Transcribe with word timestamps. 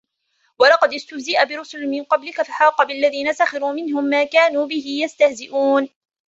وَلَقَدِ 0.59 0.93
اسْتُهْزِئَ 0.93 1.45
بِرُسُلٍ 1.45 1.87
مِنْ 1.87 2.03
قَبْلِكَ 2.03 2.41
فَحَاقَ 2.41 2.83
بِالَّذِينَ 2.83 3.33
سَخِرُوا 3.33 3.71
مِنْهُمْ 3.71 4.05
مَا 4.05 4.23
كَانُوا 4.23 4.65
بِهِ 4.67 4.85
يَسْتَهْزِئُونَ 5.03 5.89